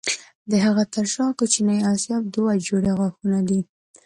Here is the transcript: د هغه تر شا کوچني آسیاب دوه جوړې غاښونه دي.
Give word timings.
د 0.51 0.53
هغه 0.65 0.83
تر 0.93 1.05
شا 1.13 1.25
کوچني 1.39 1.77
آسیاب 1.93 2.23
دوه 2.35 2.51
جوړې 2.67 2.91
غاښونه 2.99 3.39
دي. 3.49 3.59